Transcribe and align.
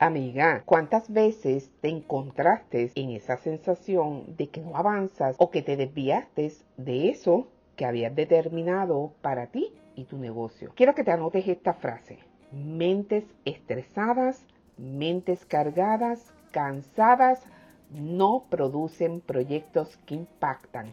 Amiga, 0.00 0.62
¿cuántas 0.64 1.12
veces 1.12 1.72
te 1.80 1.88
encontraste 1.88 2.92
en 2.94 3.10
esa 3.10 3.36
sensación 3.36 4.36
de 4.36 4.48
que 4.48 4.60
no 4.60 4.76
avanzas 4.76 5.34
o 5.40 5.50
que 5.50 5.60
te 5.60 5.76
desviaste 5.76 6.52
de 6.76 7.08
eso 7.08 7.48
que 7.74 7.84
habías 7.84 8.14
determinado 8.14 9.12
para 9.22 9.48
ti 9.48 9.72
y 9.96 10.04
tu 10.04 10.16
negocio? 10.16 10.70
Quiero 10.76 10.94
que 10.94 11.02
te 11.02 11.10
anotes 11.10 11.48
esta 11.48 11.74
frase. 11.74 12.20
Mentes 12.52 13.24
estresadas, 13.44 14.46
mentes 14.76 15.44
cargadas, 15.44 16.32
cansadas, 16.52 17.42
no 17.90 18.44
producen 18.48 19.20
proyectos 19.20 19.96
que 20.06 20.14
impactan 20.14 20.92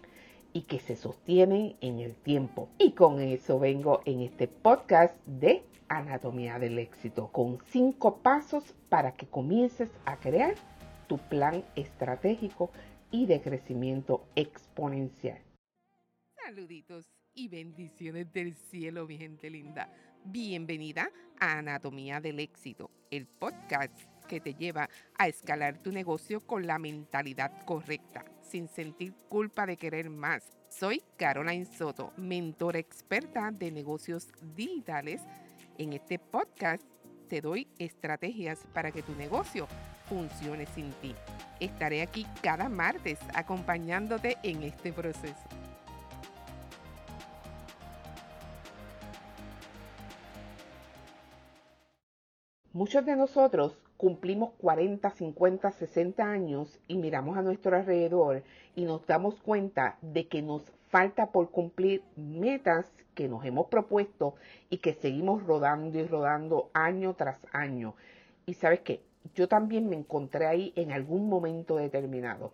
y 0.56 0.62
que 0.62 0.80
se 0.80 0.96
sostienen 0.96 1.76
en 1.82 2.00
el 2.00 2.16
tiempo. 2.16 2.70
Y 2.78 2.94
con 2.94 3.20
eso 3.20 3.60
vengo 3.60 4.02
en 4.05 4.22
este 4.22 4.48
podcast 4.48 5.14
de 5.26 5.66
Anatomía 5.90 6.60
del 6.60 6.80
Éxito, 6.80 7.30
con 7.34 7.60
cinco 7.68 8.20
pasos 8.20 8.73
para 8.88 9.12
que 9.12 9.28
comiences 9.28 9.91
a 10.05 10.16
crear 10.16 10.55
tu 11.08 11.18
plan 11.18 11.66
estratégico 11.76 12.72
y 13.12 13.26
de 13.26 13.41
crecimiento 13.41 14.26
exponencial. 14.36 15.41
Saluditos 16.45 17.06
y 17.34 17.50
bendiciones 17.50 18.31
del 18.31 18.56
cielo, 18.56 19.06
mi 19.08 19.17
gente 19.17 19.50
linda. 19.50 19.94
Bienvenida 20.23 21.12
a 21.38 21.59
Anatomía 21.59 22.22
del 22.22 22.40
Éxito, 22.40 22.90
el 23.12 23.28
podcast 23.28 23.94
que 24.30 24.40
te 24.40 24.53
lleva 24.53 24.90
a 25.17 25.28
escalar 25.28 25.84
tu 25.84 25.92
negocio 25.92 26.48
con 26.48 26.66
la 26.66 26.80
mentalidad 26.80 27.66
correcta, 27.66 28.23
sin 28.49 28.67
sentir 28.67 29.13
culpa 29.30 29.66
de 29.66 29.77
querer 29.77 30.09
más. 30.09 30.44
Soy 30.70 31.02
Caroline 31.17 31.66
Soto, 31.66 32.13
mentora 32.17 32.80
experta 32.80 33.52
de 33.52 33.72
negocios 33.72 34.27
digitales 34.55 35.22
en 35.77 35.94
este 35.94 36.20
podcast 36.20 36.84
te 37.27 37.41
doy 37.41 37.67
estrategias 37.80 38.59
para 38.73 38.91
que 38.91 39.02
tu 39.02 39.13
negocio 39.16 39.67
funcione 40.08 40.66
sin 40.67 40.91
ti. 40.94 41.16
Estaré 41.59 42.02
aquí 42.02 42.26
cada 42.41 42.70
martes 42.70 43.20
acompañándote 43.33 44.38
en 44.44 44.64
este 44.64 44.94
proceso. 44.94 45.36
Muchos 52.72 53.05
de 53.05 53.16
nosotros 53.16 53.77
cumplimos 53.98 54.52
40, 54.60 55.10
50, 55.10 55.72
60 55.72 56.24
años 56.24 56.80
y 56.88 56.98
miramos 56.98 57.38
a 57.38 57.42
nuestro 57.42 57.76
alrededor 57.76 58.44
y 58.76 58.86
nos 58.86 59.06
damos 59.08 59.36
cuenta 59.42 59.98
de 60.02 60.28
que 60.28 60.42
nos 60.42 60.64
falta 60.90 61.32
por 61.32 61.50
cumplir 61.50 62.04
metas 62.16 62.86
que 63.14 63.28
nos 63.28 63.46
hemos 63.46 63.68
propuesto 63.68 64.36
y 64.70 64.78
que 64.78 64.94
seguimos 64.94 65.44
rodando 65.44 65.98
y 65.98 66.06
rodando 66.06 66.70
año 66.73 67.14
tras 67.16 67.40
año. 67.54 67.96
Y 68.46 68.56
sabes 68.56 68.82
qué, 68.82 69.02
yo 69.34 69.48
también 69.48 69.90
me 69.90 69.96
encontré 69.96 70.46
ahí 70.46 70.73
en 70.76 70.92
algún 70.92 71.30
momento 71.30 71.78
determinado. 71.78 72.54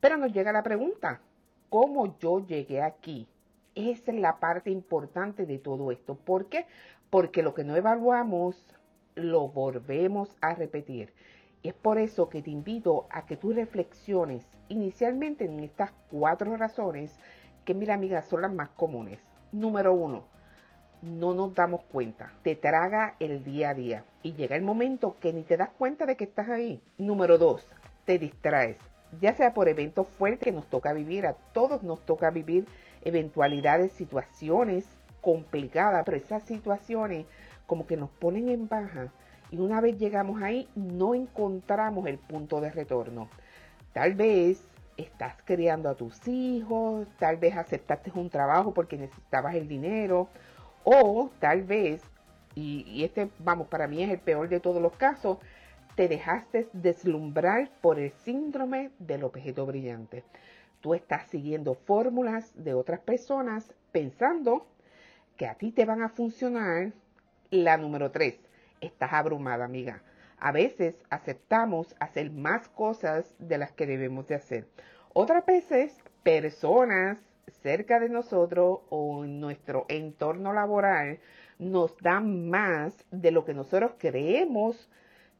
Pero 0.00 0.18
nos 0.18 0.32
llega 0.32 0.52
la 0.52 0.62
pregunta, 0.62 1.20
¿cómo 1.70 2.18
yo 2.18 2.46
llegué 2.46 2.82
aquí? 2.82 3.26
Esa 3.74 4.12
es 4.12 4.18
la 4.18 4.38
parte 4.38 4.70
importante 4.70 5.46
de 5.46 5.58
todo 5.58 5.90
esto. 5.90 6.14
¿Por 6.14 6.46
qué? 6.46 6.66
Porque 7.10 7.42
lo 7.42 7.54
que 7.54 7.64
no 7.64 7.76
evaluamos 7.76 8.56
lo 9.16 9.48
volvemos 9.48 10.36
a 10.40 10.54
repetir. 10.54 11.12
Y 11.62 11.68
es 11.68 11.74
por 11.74 11.98
eso 11.98 12.28
que 12.28 12.42
te 12.42 12.50
invito 12.50 13.06
a 13.10 13.26
que 13.26 13.36
tú 13.36 13.52
reflexiones 13.52 14.46
inicialmente 14.68 15.46
en 15.46 15.60
estas 15.60 15.92
cuatro 16.10 16.56
razones 16.56 17.18
que 17.64 17.74
mira 17.74 17.94
amiga 17.94 18.22
son 18.22 18.42
las 18.42 18.52
más 18.52 18.68
comunes. 18.70 19.18
Número 19.50 19.92
uno, 19.92 20.24
no 21.02 21.34
nos 21.34 21.54
damos 21.54 21.82
cuenta. 21.84 22.32
Te 22.42 22.54
traga 22.54 23.16
el 23.18 23.42
día 23.42 23.70
a 23.70 23.74
día 23.74 24.04
y 24.22 24.34
llega 24.34 24.54
el 24.54 24.62
momento 24.62 25.16
que 25.20 25.32
ni 25.32 25.42
te 25.42 25.56
das 25.56 25.70
cuenta 25.70 26.06
de 26.06 26.16
que 26.16 26.24
estás 26.24 26.48
ahí. 26.48 26.80
Número 26.98 27.38
dos, 27.38 27.66
te 28.04 28.18
distraes. 28.18 28.76
Ya 29.20 29.34
sea 29.34 29.54
por 29.54 29.68
eventos 29.68 30.08
fuertes 30.08 30.44
que 30.44 30.52
nos 30.52 30.66
toca 30.66 30.92
vivir, 30.92 31.26
a 31.26 31.34
todos 31.52 31.82
nos 31.82 32.04
toca 32.04 32.30
vivir 32.30 32.66
eventualidades, 33.02 33.92
situaciones 33.92 34.84
complicadas, 35.20 36.04
pero 36.04 36.16
esas 36.16 36.42
situaciones 36.42 37.26
como 37.66 37.86
que 37.86 37.96
nos 37.96 38.10
ponen 38.10 38.48
en 38.48 38.68
baja 38.68 39.12
y 39.50 39.58
una 39.58 39.80
vez 39.80 39.98
llegamos 39.98 40.42
ahí 40.42 40.68
no 40.74 41.14
encontramos 41.14 42.06
el 42.06 42.18
punto 42.18 42.60
de 42.60 42.70
retorno. 42.70 43.28
Tal 43.92 44.14
vez 44.14 44.62
estás 44.96 45.36
criando 45.44 45.88
a 45.88 45.94
tus 45.94 46.26
hijos, 46.26 47.06
tal 47.18 47.36
vez 47.36 47.56
aceptaste 47.56 48.10
un 48.14 48.30
trabajo 48.30 48.72
porque 48.72 48.96
necesitabas 48.96 49.54
el 49.54 49.68
dinero, 49.68 50.28
o 50.84 51.30
tal 51.40 51.62
vez, 51.64 52.02
y, 52.54 53.04
este, 53.04 53.28
vamos, 53.38 53.68
para 53.68 53.86
mí 53.86 54.02
es 54.02 54.10
el 54.10 54.20
peor 54.20 54.48
de 54.48 54.60
todos 54.60 54.80
los 54.80 54.96
casos, 54.96 55.38
te 55.94 56.08
dejaste 56.08 56.68
deslumbrar 56.72 57.70
por 57.80 57.98
el 57.98 58.10
síndrome 58.10 58.90
del 58.98 59.24
objeto 59.24 59.66
brillante. 59.66 60.24
Tú 60.80 60.94
estás 60.94 61.26
siguiendo 61.28 61.74
fórmulas 61.74 62.52
de 62.54 62.74
otras 62.74 63.00
personas 63.00 63.74
pensando 63.92 64.66
que 65.36 65.46
a 65.46 65.54
ti 65.54 65.72
te 65.72 65.84
van 65.84 66.02
a 66.02 66.08
funcionar. 66.08 66.92
La 67.50 67.76
número 67.76 68.10
tres, 68.10 68.40
estás 68.80 69.12
abrumada, 69.12 69.64
amiga. 69.64 70.02
A 70.38 70.50
veces 70.50 70.96
aceptamos 71.10 71.94
hacer 72.00 72.32
más 72.32 72.68
cosas 72.68 73.36
de 73.38 73.56
las 73.56 73.70
que 73.70 73.86
debemos 73.86 74.26
de 74.26 74.34
hacer. 74.34 74.66
Otras 75.12 75.46
veces, 75.46 75.96
personas 76.24 77.18
cerca 77.62 78.00
de 78.00 78.08
nosotros 78.08 78.80
o 78.90 79.24
en 79.24 79.38
nuestro 79.38 79.86
entorno 79.88 80.52
laboral 80.52 81.20
nos 81.60 81.96
dan 81.98 82.50
más 82.50 82.92
de 83.12 83.30
lo 83.30 83.44
que 83.44 83.54
nosotros 83.54 83.92
creemos 83.96 84.90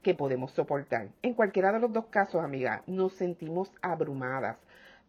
que 0.02 0.14
podemos 0.14 0.52
soportar. 0.52 1.08
En 1.22 1.34
cualquiera 1.34 1.72
de 1.72 1.80
los 1.80 1.92
dos 1.92 2.06
casos, 2.06 2.44
amiga, 2.44 2.84
nos 2.86 3.14
sentimos 3.14 3.72
abrumadas. 3.82 4.58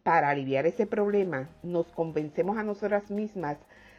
Para 0.02 0.30
aliviar 0.30 0.66
ese 0.66 0.86
problema, 0.86 1.48
nos 1.62 1.86
convencemos 1.92 2.58
a 2.58 2.64
nosotras 2.64 3.08
mismas 3.08 3.56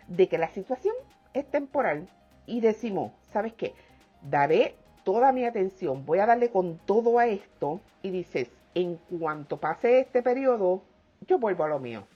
de 0.10 0.28
que 0.28 0.38
la 0.38 0.50
situación 0.50 0.96
es 1.34 1.50
temporal 1.50 2.10
y 2.50 2.62
decimos, 2.62 3.12
¿sabes 3.32 3.54
qué? 3.54 3.76
Daré 4.24 4.76
toda 5.04 5.32
mi 5.32 5.46
atención, 5.46 6.06
voy 6.06 6.20
a 6.20 6.26
darle 6.26 6.50
con 6.50 6.80
todo 6.80 7.20
a 7.20 7.28
esto 7.28 7.80
y 8.02 8.10
dices, 8.10 8.50
en 8.74 8.98
cuanto 9.20 9.58
pase 9.58 10.00
este 10.00 10.24
periodo, 10.24 10.82
yo 11.28 11.38
vuelvo 11.38 11.64
a 11.64 11.70
lo 11.70 11.80
mío. 11.80 12.08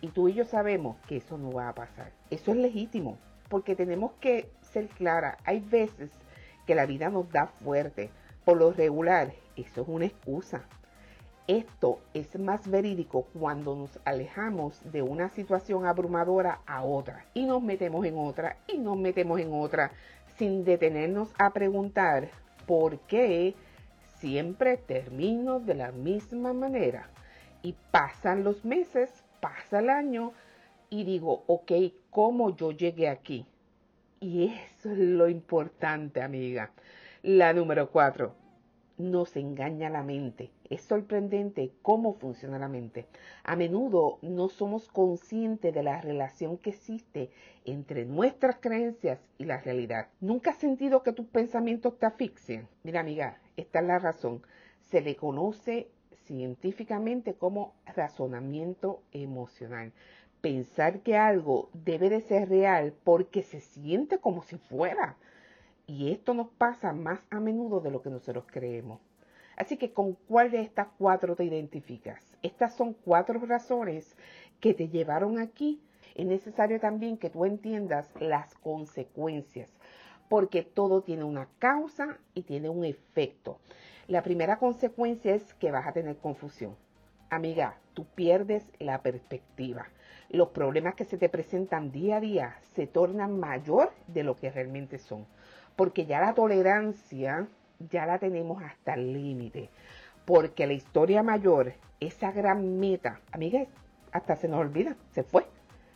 Y 0.00 0.08
tú 0.08 0.28
y 0.28 0.34
yo 0.34 0.44
sabemos 0.44 0.96
que 1.06 1.18
eso 1.18 1.38
no 1.38 1.52
va 1.52 1.68
a 1.68 1.74
pasar. 1.74 2.12
Eso 2.30 2.50
es 2.50 2.56
legítimo, 2.56 3.18
porque 3.48 3.76
tenemos 3.76 4.12
que 4.20 4.50
ser 4.60 4.88
clara. 4.88 5.38
Hay 5.44 5.60
veces 5.60 6.10
que 6.66 6.74
la 6.74 6.86
vida 6.86 7.10
nos 7.10 7.30
da 7.30 7.46
fuerte. 7.46 8.10
Por 8.44 8.58
lo 8.58 8.72
regular, 8.72 9.32
eso 9.56 9.82
es 9.82 9.88
una 9.88 10.06
excusa. 10.06 10.64
Esto 11.46 12.00
es 12.14 12.38
más 12.38 12.70
verídico 12.70 13.26
cuando 13.38 13.76
nos 13.76 14.00
alejamos 14.06 14.80
de 14.90 15.02
una 15.02 15.28
situación 15.28 15.84
abrumadora 15.84 16.60
a 16.66 16.82
otra 16.82 17.26
y 17.34 17.44
nos 17.44 17.62
metemos 17.62 18.06
en 18.06 18.16
otra 18.16 18.56
y 18.66 18.78
nos 18.78 18.96
metemos 18.96 19.38
en 19.38 19.52
otra 19.52 19.90
sin 20.38 20.64
detenernos 20.64 21.34
a 21.38 21.52
preguntar 21.52 22.30
por 22.66 22.98
qué 23.00 23.54
siempre 24.20 24.78
termino 24.78 25.60
de 25.60 25.74
la 25.74 25.92
misma 25.92 26.54
manera. 26.54 27.10
Y 27.62 27.74
pasan 27.90 28.42
los 28.42 28.64
meses, 28.64 29.10
pasa 29.40 29.80
el 29.80 29.90
año 29.90 30.32
y 30.88 31.04
digo, 31.04 31.44
ok, 31.46 31.72
¿cómo 32.08 32.56
yo 32.56 32.72
llegué 32.72 33.10
aquí? 33.10 33.44
Y 34.18 34.44
eso 34.44 34.90
es 34.90 34.98
lo 34.98 35.28
importante, 35.28 36.22
amiga. 36.22 36.70
La 37.22 37.52
número 37.52 37.90
cuatro, 37.90 38.34
nos 38.96 39.36
engaña 39.36 39.90
la 39.90 40.02
mente. 40.02 40.50
Es 40.70 40.82
sorprendente 40.82 41.72
cómo 41.82 42.14
funciona 42.14 42.58
la 42.58 42.68
mente. 42.68 43.06
A 43.42 43.56
menudo 43.56 44.18
no 44.22 44.48
somos 44.48 44.88
conscientes 44.88 45.74
de 45.74 45.82
la 45.82 46.00
relación 46.00 46.58
que 46.58 46.70
existe 46.70 47.30
entre 47.64 48.04
nuestras 48.04 48.56
creencias 48.60 49.20
y 49.38 49.44
la 49.44 49.60
realidad. 49.60 50.08
¿Nunca 50.20 50.50
has 50.50 50.58
sentido 50.58 51.02
que 51.02 51.12
tus 51.12 51.26
pensamientos 51.26 51.98
te 51.98 52.06
asfixian? 52.06 52.68
Mira, 52.82 53.00
amiga, 53.00 53.40
esta 53.56 53.80
es 53.80 53.86
la 53.86 53.98
razón. 53.98 54.42
Se 54.80 55.00
le 55.00 55.16
conoce 55.16 55.88
científicamente 56.24 57.34
como 57.34 57.74
razonamiento 57.94 59.02
emocional. 59.12 59.92
Pensar 60.40 61.00
que 61.00 61.16
algo 61.16 61.70
debe 61.72 62.10
de 62.10 62.20
ser 62.20 62.48
real 62.48 62.94
porque 63.02 63.42
se 63.42 63.60
siente 63.60 64.18
como 64.18 64.42
si 64.42 64.56
fuera. 64.56 65.16
Y 65.86 66.12
esto 66.12 66.32
nos 66.32 66.48
pasa 66.48 66.92
más 66.92 67.20
a 67.30 67.40
menudo 67.40 67.80
de 67.80 67.90
lo 67.90 68.00
que 68.00 68.10
nosotros 68.10 68.44
creemos. 68.50 69.00
Así 69.56 69.76
que 69.76 69.92
con 69.92 70.14
cuál 70.14 70.50
de 70.50 70.60
estas 70.62 70.88
cuatro 70.98 71.36
te 71.36 71.44
identificas. 71.44 72.36
Estas 72.42 72.74
son 72.74 72.94
cuatro 72.94 73.38
razones 73.40 74.16
que 74.60 74.74
te 74.74 74.88
llevaron 74.88 75.38
aquí. 75.38 75.80
Es 76.14 76.26
necesario 76.26 76.80
también 76.80 77.18
que 77.18 77.30
tú 77.30 77.44
entiendas 77.44 78.08
las 78.18 78.54
consecuencias, 78.54 79.70
porque 80.28 80.62
todo 80.62 81.02
tiene 81.02 81.24
una 81.24 81.48
causa 81.58 82.18
y 82.34 82.42
tiene 82.42 82.68
un 82.68 82.84
efecto. 82.84 83.58
La 84.06 84.22
primera 84.22 84.58
consecuencia 84.58 85.34
es 85.34 85.54
que 85.54 85.70
vas 85.70 85.86
a 85.86 85.92
tener 85.92 86.16
confusión. 86.16 86.76
Amiga, 87.30 87.78
tú 87.94 88.06
pierdes 88.14 88.64
la 88.78 89.02
perspectiva. 89.02 89.86
Los 90.30 90.48
problemas 90.50 90.94
que 90.94 91.04
se 91.04 91.18
te 91.18 91.28
presentan 91.28 91.92
día 91.92 92.16
a 92.16 92.20
día 92.20 92.56
se 92.74 92.86
tornan 92.86 93.38
mayor 93.38 93.92
de 94.06 94.24
lo 94.24 94.36
que 94.36 94.50
realmente 94.50 94.98
son 94.98 95.26
porque 95.76 96.06
ya 96.06 96.20
la 96.20 96.34
tolerancia 96.34 97.46
ya 97.90 98.06
la 98.06 98.18
tenemos 98.18 98.62
hasta 98.62 98.94
el 98.94 99.12
límite. 99.12 99.70
Porque 100.24 100.66
la 100.66 100.72
historia 100.72 101.22
mayor, 101.22 101.74
esa 102.00 102.32
gran 102.32 102.78
meta, 102.78 103.20
amigas, 103.32 103.68
hasta 104.12 104.36
se 104.36 104.48
nos 104.48 104.60
olvida, 104.60 104.96
se 105.12 105.22
fue. 105.22 105.46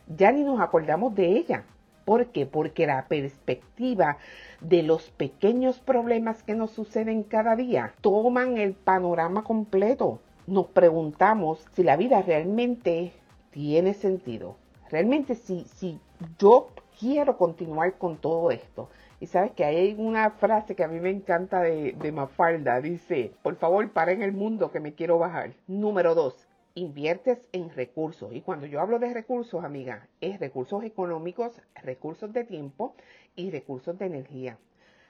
Ya 0.07 0.31
ni 0.31 0.43
nos 0.43 0.59
acordamos 0.59 1.15
de 1.15 1.37
ella. 1.37 1.63
¿Por 2.05 2.27
qué? 2.27 2.45
Porque 2.45 2.87
la 2.87 3.07
perspectiva 3.07 4.17
de 4.61 4.83
los 4.83 5.09
pequeños 5.11 5.79
problemas 5.79 6.43
que 6.43 6.55
nos 6.55 6.71
suceden 6.71 7.23
cada 7.23 7.55
día 7.55 7.93
toman 8.01 8.57
el 8.57 8.73
panorama 8.73 9.43
completo. 9.43 10.19
Nos 10.47 10.67
preguntamos 10.67 11.65
si 11.73 11.83
la 11.83 11.95
vida 11.95 12.21
realmente 12.21 13.13
tiene 13.51 13.93
sentido. 13.93 14.55
Realmente 14.89 15.35
si, 15.35 15.65
si 15.65 15.99
yo 16.39 16.69
quiero 16.99 17.37
continuar 17.37 17.93
con 17.97 18.17
todo 18.17 18.51
esto. 18.51 18.89
Y 19.21 19.27
sabes 19.27 19.51
que 19.51 19.65
hay 19.65 19.95
una 19.97 20.31
frase 20.31 20.75
que 20.75 20.83
a 20.83 20.87
mí 20.87 21.01
me 21.01 21.09
encanta 21.09 21.61
de, 21.61 22.11
Mafalda. 22.13 22.79
Dice, 22.79 23.33
por 23.43 23.57
favor, 23.57 23.91
para 23.91 24.13
en 24.13 24.21
el 24.21 24.31
mundo 24.31 24.71
que 24.71 24.79
me 24.79 24.93
quiero 24.93 25.19
bajar. 25.19 25.51
Número 25.67 26.15
dos, 26.15 26.47
inviertes 26.73 27.45
en 27.51 27.69
recursos. 27.69 28.31
Y 28.33 28.39
cuando 28.39 28.65
yo 28.65 28.79
hablo 28.79 28.97
de 28.97 29.13
recursos, 29.13 29.65
amiga, 29.65 30.07
es 30.21 30.39
recursos 30.39 30.85
económicos, 30.85 31.61
recursos 31.83 32.31
de 32.31 32.45
tiempo 32.45 32.95
y 33.35 33.51
recursos 33.51 33.99
de 33.99 34.05
energía. 34.05 34.57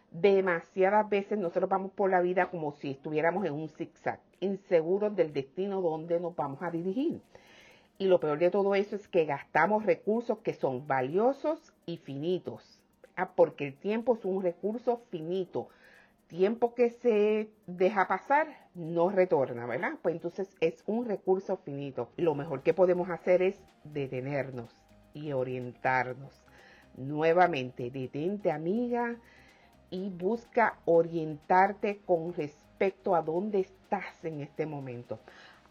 Demasiadas 0.09 1.07
veces 1.07 1.37
nosotros 1.37 1.69
vamos 1.69 1.91
por 1.91 2.09
la 2.09 2.21
vida 2.21 2.49
como 2.49 2.71
si 2.71 2.89
estuviéramos 2.89 3.45
en 3.45 3.53
un 3.53 3.69
zigzag, 3.69 4.19
inseguros 4.39 5.15
del 5.15 5.33
destino 5.33 5.81
donde 5.81 6.19
nos 6.19 6.35
vamos 6.35 6.63
a 6.63 6.71
dirigir. 6.71 7.21
Y 7.99 8.05
lo 8.05 8.19
peor 8.19 8.39
de 8.39 8.49
todo 8.49 8.73
eso 8.73 8.95
es 8.95 9.07
que 9.07 9.25
gastamos 9.25 9.85
recursos 9.85 10.39
que 10.39 10.55
son 10.55 10.87
valiosos 10.87 11.73
y 11.85 11.97
finitos, 11.97 12.78
ah, 13.21 13.31
porque 13.35 13.67
el 13.67 13.75
tiempo 13.77 14.15
es 14.15 14.25
un 14.25 14.41
recurso 14.41 15.01
finito. 15.09 15.69
Tiempo 16.27 16.75
que 16.75 16.91
se 16.91 17.49
deja 17.65 18.07
pasar 18.07 18.67
no 18.75 19.09
retorna, 19.09 19.65
¿verdad? 19.65 19.93
Pues 20.01 20.13
entonces 20.13 20.55
es 20.59 20.83
un 20.85 21.05
recurso 21.05 21.57
finito. 21.57 22.11
Lo 22.17 22.35
mejor 22.35 22.61
que 22.61 22.73
podemos 22.73 23.09
hacer 23.09 23.41
es 23.41 23.59
detenernos 23.83 24.69
y 25.13 25.31
orientarnos. 25.31 26.43
Nuevamente, 26.95 27.89
detente 27.89 28.51
amiga 28.51 29.17
y 29.89 30.09
busca 30.09 30.77
orientarte 30.85 32.01
con 32.05 32.33
respecto 32.33 33.15
a 33.15 33.21
dónde 33.21 33.61
estás 33.61 34.23
en 34.23 34.41
este 34.41 34.65
momento. 34.65 35.19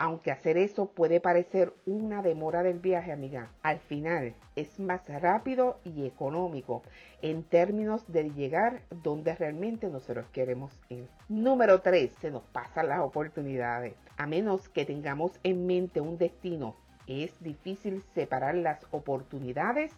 Aunque 0.00 0.31
hacer 0.31 0.56
eso 0.56 0.87
puede 0.87 1.21
parecer 1.21 1.75
una 1.85 2.23
demora 2.23 2.62
del 2.62 2.79
viaje, 2.79 3.11
amiga, 3.11 3.50
al 3.62 3.81
final 3.81 4.35
es 4.55 4.79
más 4.79 5.00
rápido 5.09 5.81
y 5.83 6.06
económico 6.06 6.85
en 7.21 7.43
términos 7.43 8.05
de 8.06 8.31
llegar 8.31 8.83
donde 9.03 9.35
realmente 9.35 9.89
nosotros 9.89 10.27
queremos 10.33 10.73
ir. 10.89 11.09
Número 11.29 11.81
3, 11.81 12.12
se 12.21 12.31
nos 12.31 12.45
pasan 12.45 12.89
las 12.89 13.00
oportunidades. 13.00 13.97
A 14.17 14.29
menos 14.29 14.69
que 14.69 14.85
tengamos 14.85 15.33
en 15.43 15.67
mente 15.67 16.00
un 16.00 16.17
destino, 16.17 16.77
es 17.09 17.43
difícil 17.43 18.05
separar 18.15 18.55
las 18.55 18.87
oportunidades 18.93 19.93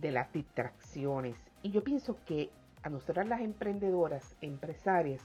de 0.00 0.10
las 0.10 0.32
distracciones. 0.32 1.36
Y 1.62 1.70
yo 1.70 1.84
pienso 1.84 2.16
que 2.26 2.50
a 2.82 2.88
nosotras 2.88 3.28
las 3.28 3.42
emprendedoras, 3.42 4.36
empresarias, 4.40 5.22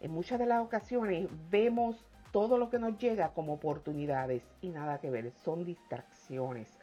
en 0.00 0.10
muchas 0.10 0.40
de 0.40 0.46
las 0.46 0.64
ocasiones 0.64 1.28
vemos 1.48 2.04
todo 2.32 2.58
lo 2.58 2.70
que 2.70 2.78
nos 2.78 2.98
llega 2.98 3.32
como 3.34 3.52
oportunidades 3.52 4.42
y 4.62 4.70
nada 4.70 4.98
que 4.98 5.10
ver, 5.10 5.30
son 5.44 5.64
distracciones. 5.64 6.78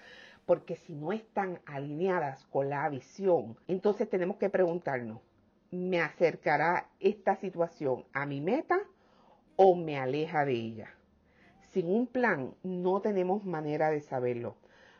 Porque 0.46 0.75
si 0.75 0.96
no 0.96 1.12
están 1.12 1.60
alineadas 1.66 2.46
con 2.46 2.69
la 2.69 2.88
visión, 2.88 3.57
entonces 3.68 4.10
tenemos 4.10 4.38
que 4.38 4.50
preguntarnos, 4.50 5.19
¿me 5.72 6.01
acercará 6.01 6.88
esta 7.00 7.36
situación 7.36 8.06
a 8.13 8.25
mi 8.25 8.42
meta 8.42 8.80
o 9.56 9.75
me 9.75 10.00
aleja 10.00 10.46
de 10.46 10.54
ella? 10.54 10.96
Sin 11.72 11.88
un 11.88 12.07
plan 12.07 12.56
no 12.63 13.02
tenemos 13.02 13.44
manera 13.45 13.92
de 13.92 14.02
saberlo. 14.02 14.56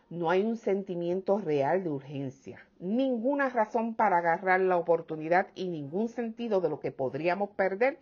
No 0.10 0.32
hay 0.32 0.42
un 0.42 0.58
sentimiento 0.58 1.38
real 1.38 1.84
de 1.84 1.92
urgencia, 1.92 2.66
ninguna 2.80 3.50
razón 3.50 3.94
para 3.94 4.18
agarrar 4.18 4.60
la 4.60 4.78
oportunidad 4.78 5.48
y 5.54 5.68
ningún 5.68 6.08
sentido 6.08 6.62
de 6.62 6.70
lo 6.70 6.80
que 6.80 6.92
podríamos 6.92 7.52
perder 7.52 8.00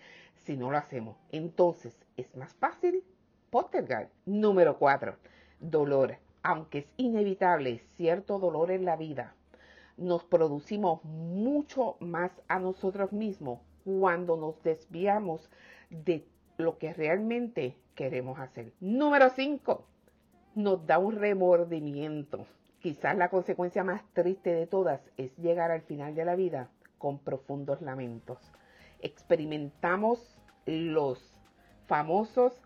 si 0.48 0.56
no 0.56 0.72
lo 0.72 0.78
hacemos. 0.78 1.18
Entonces, 1.34 1.94
es 2.16 2.34
más 2.38 2.54
fácil 2.54 3.04
postergar. 3.50 4.10
Número 4.26 4.80
4. 4.80 5.18
Dolor. 5.60 6.16
Aunque 6.42 6.80
es 6.80 6.88
inevitable 6.96 7.80
cierto 7.96 8.40
dolor 8.40 8.72
en 8.72 8.86
la 8.86 8.96
vida, 8.96 9.36
nos 9.98 10.24
producimos 10.24 11.04
mucho 11.04 11.98
más 12.00 12.32
a 12.48 12.60
nosotros 12.60 13.12
mismos 13.12 13.60
cuando 13.84 14.38
nos 14.38 14.64
desviamos 14.64 15.50
de 15.90 16.26
lo 16.58 16.78
que 16.78 16.94
realmente 16.94 17.76
queremos 17.94 18.40
hacer. 18.40 18.72
Número 18.80 19.30
5. 19.30 19.84
Nos 20.56 20.88
da 20.88 20.98
un 20.98 21.18
remordimiento. 21.18 22.48
Quizás 22.80 23.18
la 23.18 23.28
consecuencia 23.28 23.84
más 23.84 24.02
triste 24.14 24.54
de 24.54 24.66
todas 24.66 25.02
es 25.18 25.36
llegar 25.36 25.72
al 25.72 25.82
final 25.82 26.16
de 26.16 26.24
la 26.24 26.36
vida 26.36 26.70
con 26.98 27.20
profundos 27.20 27.82
lamentos. 27.82 28.40
Experimentamos 29.02 30.37
los 30.68 31.24
famosos 31.88 32.62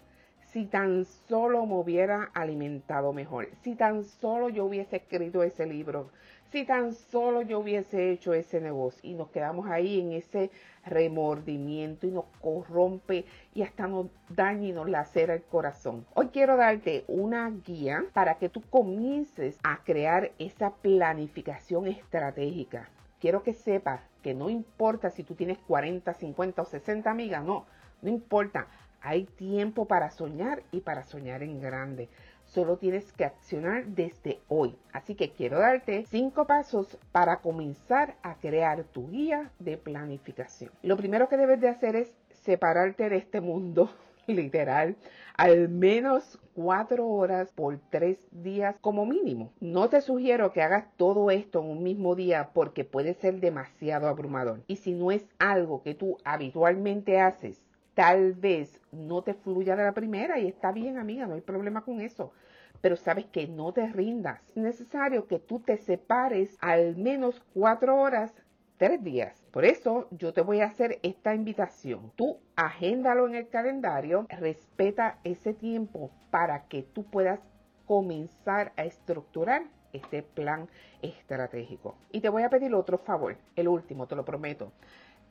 si 0.51 0.65
tan 0.65 1.05
solo 1.05 1.65
me 1.65 1.75
hubiera 1.75 2.29
alimentado 2.33 3.13
mejor, 3.13 3.47
si 3.61 3.75
tan 3.75 4.03
solo 4.03 4.49
yo 4.49 4.65
hubiese 4.65 4.97
escrito 4.97 5.43
ese 5.43 5.65
libro, 5.65 6.09
si 6.51 6.65
tan 6.65 6.93
solo 6.93 7.41
yo 7.41 7.59
hubiese 7.59 8.11
hecho 8.11 8.33
ese 8.33 8.59
negocio 8.59 8.99
y 9.09 9.13
nos 9.13 9.29
quedamos 9.29 9.69
ahí 9.69 10.01
en 10.01 10.11
ese 10.11 10.51
remordimiento 10.85 12.05
y 12.05 12.11
nos 12.11 12.25
corrompe 12.41 13.23
y 13.53 13.61
hasta 13.61 13.87
nos 13.87 14.07
daña 14.27 14.67
y 14.67 14.71
nos 14.73 14.89
lacera 14.89 15.35
el 15.35 15.43
corazón. 15.43 16.05
Hoy 16.15 16.27
quiero 16.33 16.57
darte 16.57 17.05
una 17.07 17.49
guía 17.49 18.03
para 18.11 18.35
que 18.35 18.49
tú 18.49 18.61
comiences 18.69 19.57
a 19.63 19.81
crear 19.85 20.31
esa 20.37 20.71
planificación 20.71 21.87
estratégica. 21.87 22.89
Quiero 23.21 23.43
que 23.43 23.53
sepas 23.53 24.01
que 24.21 24.33
no 24.33 24.49
importa 24.49 25.11
si 25.11 25.23
tú 25.23 25.35
tienes 25.35 25.59
40, 25.59 26.13
50 26.13 26.61
o 26.61 26.65
60 26.65 27.09
amigas, 27.09 27.45
no 27.45 27.65
no 28.01 28.09
importa, 28.09 28.67
hay 29.01 29.25
tiempo 29.25 29.85
para 29.85 30.11
soñar 30.11 30.63
y 30.71 30.81
para 30.81 31.03
soñar 31.03 31.43
en 31.43 31.59
grande. 31.59 32.09
Solo 32.45 32.77
tienes 32.77 33.11
que 33.13 33.25
accionar 33.25 33.85
desde 33.85 34.41
hoy. 34.47 34.75
Así 34.91 35.15
que 35.15 35.31
quiero 35.31 35.59
darte 35.59 36.05
cinco 36.09 36.45
pasos 36.45 36.97
para 37.11 37.37
comenzar 37.37 38.15
a 38.23 38.35
crear 38.35 38.83
tu 38.83 39.09
guía 39.09 39.51
de 39.59 39.77
planificación. 39.77 40.71
Lo 40.83 40.97
primero 40.97 41.29
que 41.29 41.37
debes 41.37 41.61
de 41.61 41.69
hacer 41.69 41.95
es 41.95 42.13
separarte 42.43 43.09
de 43.09 43.17
este 43.17 43.41
mundo 43.41 43.89
literal 44.27 44.95
al 45.41 45.69
menos 45.69 46.37
cuatro 46.53 47.07
horas 47.07 47.51
por 47.53 47.79
tres 47.89 48.19
días 48.31 48.75
como 48.81 49.05
mínimo. 49.05 49.51
No 49.59 49.89
te 49.89 50.01
sugiero 50.01 50.51
que 50.51 50.61
hagas 50.61 50.85
todo 50.97 51.31
esto 51.31 51.61
en 51.61 51.69
un 51.69 51.83
mismo 51.83 52.15
día 52.15 52.51
porque 52.53 52.83
puede 52.83 53.15
ser 53.15 53.39
demasiado 53.39 54.07
abrumador. 54.07 54.61
Y 54.67 54.75
si 54.75 54.93
no 54.93 55.11
es 55.11 55.25
algo 55.39 55.81
que 55.81 55.95
tú 55.95 56.17
habitualmente 56.23 57.19
haces, 57.19 57.59
Tal 57.93 58.33
vez 58.33 58.79
no 58.91 59.21
te 59.21 59.33
fluya 59.33 59.75
de 59.75 59.83
la 59.83 59.93
primera 59.93 60.39
y 60.39 60.47
está 60.47 60.71
bien, 60.71 60.97
amiga, 60.97 61.27
no 61.27 61.35
hay 61.35 61.41
problema 61.41 61.81
con 61.81 61.99
eso. 61.99 62.31
Pero 62.79 62.95
sabes 62.95 63.25
que 63.25 63.47
no 63.47 63.73
te 63.73 63.87
rindas. 63.87 64.41
Es 64.49 64.57
necesario 64.57 65.27
que 65.27 65.39
tú 65.39 65.59
te 65.59 65.77
separes 65.77 66.57
al 66.61 66.95
menos 66.95 67.41
cuatro 67.53 67.99
horas, 67.99 68.33
tres 68.77 69.03
días. 69.03 69.45
Por 69.51 69.65
eso 69.65 70.07
yo 70.11 70.33
te 70.33 70.41
voy 70.41 70.61
a 70.61 70.67
hacer 70.67 70.99
esta 71.03 71.35
invitación. 71.35 72.11
Tú 72.15 72.39
agéndalo 72.55 73.27
en 73.27 73.35
el 73.35 73.49
calendario, 73.49 74.25
respeta 74.29 75.19
ese 75.23 75.53
tiempo 75.53 76.11
para 76.31 76.67
que 76.67 76.83
tú 76.83 77.03
puedas 77.03 77.41
comenzar 77.85 78.71
a 78.77 78.85
estructurar 78.85 79.63
este 79.93 80.23
plan 80.23 80.69
estratégico. 81.01 81.95
Y 82.11 82.21
te 82.21 82.29
voy 82.29 82.43
a 82.43 82.49
pedir 82.49 82.73
otro 82.73 82.97
favor, 82.97 83.35
el 83.55 83.67
último, 83.67 84.07
te 84.07 84.15
lo 84.15 84.23
prometo. 84.23 84.71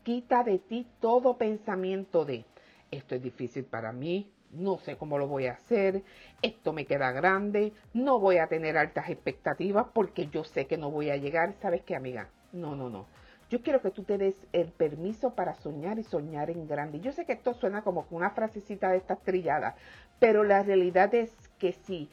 Quita 0.02 0.45
de 0.45 0.59
ti 0.59 0.87
todo 1.00 1.37
pensamiento 1.37 2.25
de 2.25 2.45
esto 2.90 3.14
es 3.14 3.23
difícil 3.23 3.64
para 3.64 3.92
mí, 3.92 4.33
no 4.50 4.78
sé 4.78 4.97
cómo 4.97 5.19
lo 5.19 5.28
voy 5.28 5.47
a 5.47 5.52
hacer, 5.52 6.02
esto 6.42 6.73
me 6.73 6.87
queda 6.87 7.12
grande, 7.12 7.73
no 7.92 8.19
voy 8.19 8.38
a 8.38 8.49
tener 8.49 8.76
altas 8.76 9.11
expectativas 9.11 9.87
porque 9.92 10.28
yo 10.28 10.42
sé 10.45 10.66
que 10.66 10.78
no 10.78 10.90
voy 10.90 11.11
a 11.11 11.16
llegar. 11.16 11.54
¿Sabes 11.61 11.83
qué, 11.83 11.95
amiga? 11.95 12.30
No, 12.52 12.75
no, 12.75 12.88
no. 12.88 13.07
Yo 13.50 13.62
quiero 13.62 13.83
que 13.83 13.90
tú 13.90 14.04
te 14.04 14.16
des 14.16 14.47
el 14.52 14.69
permiso 14.69 15.35
para 15.35 15.54
soñar 15.54 15.99
y 15.99 16.04
soñar 16.04 16.50
en 16.50 16.66
grande. 16.66 17.00
Yo 17.00 17.12
sé 17.12 17.26
que 17.26 17.33
esto 17.33 17.52
suena 17.52 17.83
como 17.83 18.07
una 18.11 18.30
frasecita 18.30 18.90
de 18.90 18.97
estas 18.97 19.21
trilladas, 19.23 19.75
pero 20.19 20.45
la 20.45 20.62
realidad 20.62 21.14
es 21.14 21.37
que 21.59 21.73
si 21.73 22.09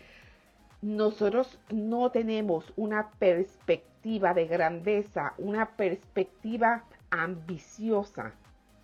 nosotros 0.81 1.59
no 1.69 2.11
tenemos 2.11 2.73
una 2.75 3.11
perspectiva 3.19 4.33
de 4.33 4.47
grandeza, 4.47 5.33
una 5.37 5.75
perspectiva 5.75 6.85
ambiciosa, 7.09 8.33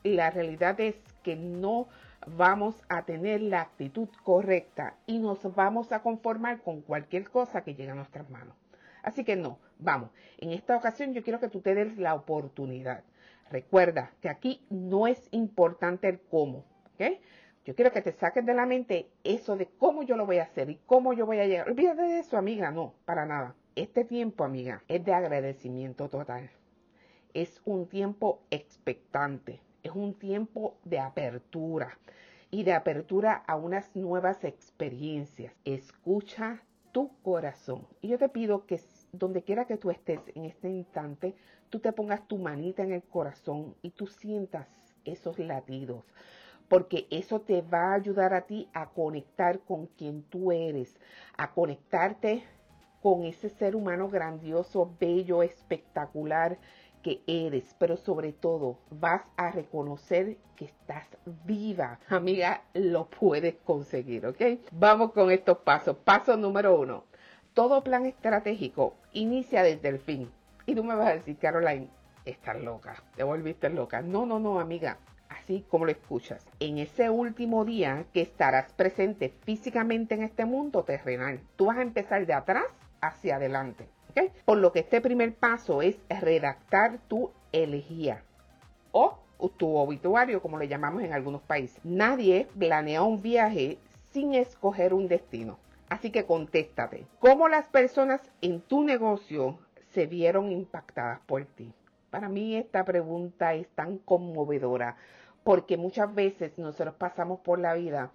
la 0.03 0.29
realidad 0.29 0.79
es 0.79 0.95
que 1.23 1.35
no 1.35 1.87
vamos 2.27 2.81
a 2.89 3.03
tener 3.03 3.41
la 3.41 3.61
actitud 3.61 4.09
correcta 4.23 4.95
y 5.05 5.19
nos 5.19 5.43
vamos 5.55 5.91
a 5.91 6.01
conformar 6.01 6.61
con 6.61 6.81
cualquier 6.81 7.29
cosa 7.29 7.63
que 7.63 7.75
llegue 7.75 7.91
a 7.91 7.95
nuestras 7.95 8.29
manos. 8.29 8.55
Así 9.01 9.23
que 9.23 9.35
no, 9.35 9.59
vamos, 9.79 10.11
en 10.37 10.51
esta 10.51 10.77
ocasión 10.77 11.13
yo 11.13 11.23
quiero 11.23 11.39
que 11.39 11.49
tú 11.49 11.61
te 11.61 11.75
des 11.75 11.97
la 11.97 12.15
oportunidad. 12.15 13.03
Recuerda 13.51 14.11
que 14.21 14.29
aquí 14.29 14.65
no 14.69 15.07
es 15.07 15.27
importante 15.31 16.07
el 16.07 16.19
cómo, 16.19 16.65
¿ok? 16.93 17.19
Yo 17.65 17.75
quiero 17.75 17.91
que 17.91 18.01
te 18.01 18.11
saques 18.11 18.45
de 18.45 18.53
la 18.53 18.65
mente 18.65 19.09
eso 19.23 19.55
de 19.55 19.67
cómo 19.77 20.03
yo 20.03 20.17
lo 20.17 20.25
voy 20.25 20.37
a 20.37 20.43
hacer 20.43 20.69
y 20.69 20.79
cómo 20.85 21.13
yo 21.13 21.25
voy 21.25 21.39
a 21.39 21.45
llegar. 21.45 21.69
Olvídate 21.69 22.01
de 22.01 22.19
eso, 22.19 22.37
amiga, 22.37 22.71
no, 22.71 22.93
para 23.05 23.25
nada. 23.25 23.55
Este 23.75 24.03
tiempo, 24.03 24.43
amiga, 24.43 24.83
es 24.87 25.03
de 25.05 25.13
agradecimiento 25.13 26.09
total. 26.09 26.49
Es 27.33 27.61
un 27.65 27.87
tiempo 27.87 28.41
expectante, 28.51 29.59
es 29.81 29.91
un 29.91 30.13
tiempo 30.13 30.75
de 30.83 30.99
apertura 30.99 31.97
y 32.51 32.63
de 32.63 32.73
apertura 32.73 33.43
a 33.47 33.55
unas 33.55 33.95
nuevas 33.95 34.43
experiencias. 34.43 35.53
Escucha 35.65 36.61
tu 36.91 37.09
corazón. 37.23 37.87
Y 38.01 38.09
yo 38.09 38.19
te 38.19 38.29
pido 38.29 38.65
que 38.67 38.79
donde 39.11 39.41
quiera 39.41 39.65
que 39.65 39.77
tú 39.77 39.89
estés 39.89 40.21
en 40.35 40.45
este 40.45 40.69
instante, 40.69 41.35
tú 41.69 41.79
te 41.79 41.91
pongas 41.91 42.27
tu 42.27 42.37
manita 42.37 42.83
en 42.83 42.91
el 42.91 43.03
corazón 43.03 43.75
y 43.81 43.89
tú 43.89 44.05
sientas 44.05 44.67
esos 45.03 45.39
latidos 45.39 46.03
porque 46.69 47.07
eso 47.11 47.41
te 47.41 47.61
va 47.61 47.91
a 47.91 47.95
ayudar 47.95 48.33
a 48.33 48.41
ti 48.41 48.67
a 48.73 48.89
conectar 48.89 49.59
con 49.59 49.87
quien 49.87 50.23
tú 50.23 50.51
eres, 50.51 50.95
a 51.37 51.51
conectarte 51.51 52.43
con 53.01 53.25
ese 53.25 53.49
ser 53.49 53.75
humano 53.75 54.07
grandioso, 54.07 54.89
bello, 54.99 55.43
espectacular 55.43 56.57
que 57.03 57.21
eres, 57.27 57.75
pero 57.77 57.97
sobre 57.97 58.31
todo 58.31 58.79
vas 58.89 59.21
a 59.37 59.51
reconocer 59.51 60.37
que 60.55 60.65
estás 60.65 61.05
viva. 61.45 61.99
Amiga, 62.09 62.63
lo 62.73 63.07
puedes 63.07 63.55
conseguir, 63.63 64.25
¿ok? 64.25 64.41
Vamos 64.71 65.11
con 65.11 65.29
estos 65.29 65.59
pasos. 65.59 65.97
Paso 65.97 66.35
número 66.37 66.79
uno. 66.79 67.03
Todo 67.53 67.83
plan 67.83 68.07
estratégico 68.07 68.95
inicia 69.11 69.61
desde 69.61 69.89
el 69.89 69.99
fin. 69.99 70.31
Y 70.65 70.73
tú 70.73 70.83
me 70.83 70.95
vas 70.95 71.07
a 71.09 71.13
decir, 71.13 71.37
Caroline, 71.37 71.89
estás 72.25 72.59
loca, 72.59 73.03
te 73.15 73.23
volviste 73.23 73.69
loca. 73.69 74.01
No, 74.01 74.25
no, 74.25 74.39
no, 74.39 74.59
amiga 74.59 74.97
así 75.43 75.65
como 75.69 75.85
lo 75.85 75.91
escuchas, 75.91 76.45
en 76.59 76.77
ese 76.77 77.09
último 77.09 77.65
día 77.65 78.05
que 78.13 78.21
estarás 78.21 78.71
presente 78.73 79.33
físicamente 79.43 80.15
en 80.15 80.23
este 80.23 80.45
mundo 80.45 80.83
terrenal. 80.83 81.41
Tú 81.55 81.65
vas 81.65 81.77
a 81.77 81.81
empezar 81.81 82.25
de 82.25 82.33
atrás 82.33 82.65
hacia 83.01 83.35
adelante. 83.35 83.89
Por 84.45 84.57
lo 84.57 84.71
que 84.71 84.79
este 84.79 85.01
primer 85.01 85.33
paso 85.33 85.81
es 85.81 85.97
redactar 86.09 86.99
tu 87.07 87.31
elegía 87.51 88.23
o 88.91 89.17
tu 89.57 89.75
obituario, 89.75 90.41
como 90.41 90.57
le 90.57 90.67
llamamos 90.67 91.03
en 91.03 91.13
algunos 91.13 91.41
países. 91.41 91.79
Nadie 91.83 92.47
planea 92.57 93.03
un 93.03 93.21
viaje 93.21 93.77
sin 94.11 94.33
escoger 94.33 94.93
un 94.93 95.07
destino. 95.07 95.57
Así 95.89 96.11
que 96.11 96.25
contéstate, 96.25 97.05
¿cómo 97.19 97.47
las 97.49 97.67
personas 97.67 98.21
en 98.41 98.61
tu 98.61 98.83
negocio 98.83 99.59
se 99.91 100.05
vieron 100.05 100.51
impactadas 100.51 101.19
por 101.25 101.45
ti? 101.45 101.73
Para 102.09 102.29
mí 102.29 102.55
esta 102.55 102.85
pregunta 102.85 103.53
es 103.53 103.67
tan 103.69 103.97
conmovedora 103.97 104.95
porque 105.43 105.77
muchas 105.77 106.13
veces 106.13 106.57
nosotros 106.57 106.95
pasamos 106.95 107.41
por 107.41 107.59
la 107.59 107.73
vida 107.73 108.11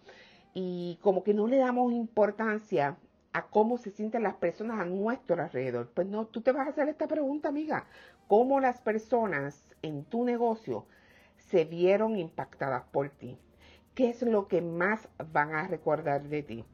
y 0.55 0.99
como 1.03 1.23
que 1.23 1.35
no 1.35 1.47
le 1.47 1.59
damos 1.59 1.93
importancia 1.93 2.97
cómo 3.47 3.79
se 3.79 3.91
sienten 3.91 4.23
las 4.23 4.35
personas 4.35 4.81
a 4.81 4.85
nuestro 4.85 5.43
alrededor. 5.43 5.91
Pues 5.95 6.07
no, 6.07 6.27
tú 6.27 6.41
te 6.41 6.53
vas 6.53 6.67
a 6.67 6.71
hacer 6.71 6.89
esta 6.89 7.07
pregunta, 7.07 7.49
amiga. 7.49 7.87
¿Cómo 8.27 8.61
las 8.61 8.81
personas 8.81 9.75
en 9.83 10.05
tu 10.05 10.25
negocio 10.25 10.87
se 11.37 11.65
vieron 11.65 12.17
impactadas 12.17 12.85
por 12.91 13.11
ti? 13.11 13.39
¿Qué 13.95 14.11
es 14.11 14.23
lo 14.23 14.49
que 14.49 14.61
más 14.63 15.09
van 15.33 15.55
a 15.55 15.67
recordar 15.67 16.23
de 16.25 16.43
ti? 16.43 16.65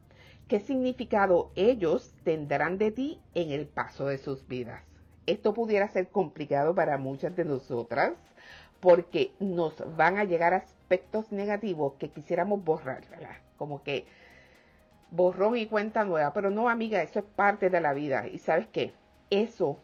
¿Qué 0.47 0.59
significado 0.59 1.51
ellos 1.55 2.13
tendrán 2.23 2.77
de 2.77 2.91
ti 2.91 3.19
en 3.33 3.51
el 3.51 3.67
paso 3.67 4.07
de 4.07 4.17
sus 4.17 4.47
vidas? 4.47 4.83
Esto 5.25 5.53
pudiera 5.53 5.87
ser 5.87 6.09
complicado 6.09 6.75
para 6.75 6.97
muchas 6.99 7.35
de 7.35 7.45
nosotras 7.45 8.13
porque 8.79 9.31
nos 9.39 9.73
van 9.97 10.19
a 10.19 10.23
llegar 10.23 10.53
aspectos 10.53 11.31
negativos 11.31 11.93
que 11.93 12.09
quisiéramos 12.09 12.63
borrar. 12.63 13.03
Como 13.57 13.81
que 13.81 14.05
borrón 15.11 15.57
y 15.57 15.67
cuenta 15.67 16.03
nueva, 16.03 16.33
pero 16.33 16.49
no, 16.49 16.69
amiga, 16.69 17.01
eso 17.01 17.19
es 17.19 17.25
parte 17.25 17.69
de 17.69 17.81
la 17.81 17.93
vida. 17.93 18.27
Y 18.27 18.39
sabes 18.39 18.67
qué, 18.71 18.93
eso 19.29 19.79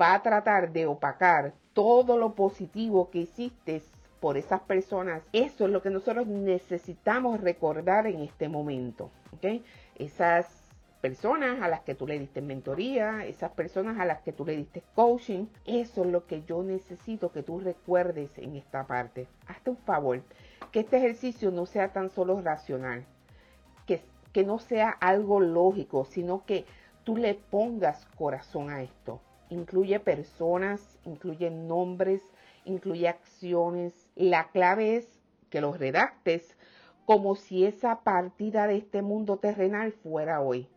va 0.00 0.14
a 0.14 0.22
tratar 0.22 0.72
de 0.72 0.86
opacar 0.86 1.54
todo 1.72 2.16
lo 2.16 2.34
positivo 2.34 3.10
que 3.10 3.20
hiciste 3.20 3.82
por 4.20 4.36
esas 4.36 4.60
personas. 4.62 5.22
Eso 5.32 5.66
es 5.66 5.70
lo 5.70 5.82
que 5.82 5.90
nosotros 5.90 6.26
necesitamos 6.26 7.40
recordar 7.40 8.06
en 8.06 8.20
este 8.20 8.48
momento, 8.48 9.10
¿ok? 9.32 9.62
Esas 9.96 10.66
personas 11.00 11.62
a 11.62 11.68
las 11.68 11.82
que 11.82 11.94
tú 11.94 12.06
le 12.06 12.18
diste 12.18 12.40
mentoría, 12.40 13.24
esas 13.26 13.52
personas 13.52 14.00
a 14.00 14.04
las 14.04 14.22
que 14.22 14.32
tú 14.32 14.44
le 14.44 14.56
diste 14.56 14.82
coaching. 14.94 15.46
Eso 15.64 16.04
es 16.04 16.10
lo 16.10 16.26
que 16.26 16.42
yo 16.42 16.62
necesito 16.62 17.30
que 17.30 17.42
tú 17.42 17.60
recuerdes 17.60 18.36
en 18.38 18.56
esta 18.56 18.86
parte. 18.86 19.28
Hazte 19.46 19.70
un 19.70 19.76
favor, 19.76 20.22
que 20.72 20.80
este 20.80 20.96
ejercicio 20.96 21.50
no 21.50 21.66
sea 21.66 21.92
tan 21.92 22.10
solo 22.10 22.40
racional, 22.40 23.04
que, 23.86 24.02
que 24.36 24.44
no 24.44 24.58
sea 24.58 24.90
algo 24.90 25.40
lógico, 25.40 26.04
sino 26.04 26.44
que 26.44 26.66
tú 27.04 27.16
le 27.16 27.32
pongas 27.32 28.04
corazón 28.18 28.68
a 28.68 28.82
esto. 28.82 29.22
Incluye 29.48 29.98
personas, 29.98 30.98
incluye 31.06 31.50
nombres, 31.50 32.20
incluye 32.66 33.08
acciones. 33.08 33.94
La 34.14 34.50
clave 34.50 34.96
es 34.96 35.22
que 35.48 35.62
los 35.62 35.78
redactes 35.78 36.54
como 37.06 37.34
si 37.34 37.64
esa 37.64 38.00
partida 38.00 38.66
de 38.66 38.76
este 38.76 39.00
mundo 39.00 39.38
terrenal 39.38 39.92
fuera 39.92 40.42
hoy 40.42 40.68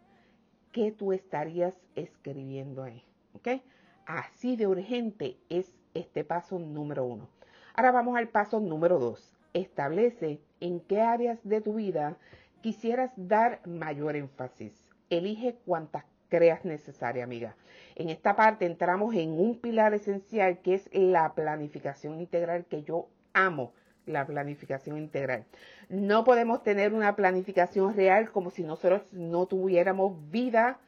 qué 0.71 0.93
tú 0.93 1.11
estarías 1.11 1.75
escribiendo 1.95 2.83
ahí. 2.83 3.03
¿Ok? 3.33 3.61
Así 4.05 4.55
de 4.55 4.67
urgente 4.67 5.35
es 5.49 5.75
este 5.93 6.23
paso 6.23 6.59
número 6.59 7.03
uno. 7.03 7.27
Ahora 7.75 7.91
vamos 7.91 8.15
al 8.15 8.29
paso 8.29 8.61
número 8.61 8.99
dos. 8.99 9.37
Establece 9.53 10.39
en 10.61 10.79
qué 10.79 11.01
áreas 11.01 11.39
de 11.43 11.59
tu 11.59 11.73
vida 11.73 12.17
quisieras 12.61 13.11
dar 13.15 13.59
mayor 13.65 14.15
énfasis. 14.15 14.73
Elige 15.09 15.55
cuantas 15.65 16.05
creas 16.29 16.63
necesaria, 16.65 17.23
amiga. 17.23 17.55
En 17.95 18.09
esta 18.09 18.35
parte 18.35 18.65
entramos 18.65 19.15
en 19.15 19.31
un 19.31 19.59
pilar 19.59 19.93
esencial 19.93 20.59
que 20.59 20.75
es 20.75 20.89
la 20.93 21.33
planificación 21.33 22.19
integral 22.19 22.65
que 22.65 22.83
yo 22.83 23.07
amo 23.33 23.73
la 24.05 24.25
planificación 24.25 24.97
integral. 24.97 25.45
No 25.89 26.23
podemos 26.23 26.63
tener 26.63 26.93
una 26.93 27.15
planificación 27.15 27.95
real 27.95 28.31
como 28.31 28.49
si 28.49 28.63
nosotros 28.63 29.01
no 29.13 29.45
tuviéramos 29.45 30.13
vida 30.31 30.79